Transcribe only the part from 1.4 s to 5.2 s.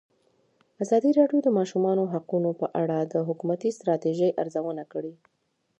د د ماشومانو حقونه په اړه د حکومتي ستراتیژۍ ارزونه کړې.